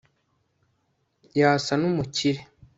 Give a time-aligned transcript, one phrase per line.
[1.39, 2.39] yasa n'umukire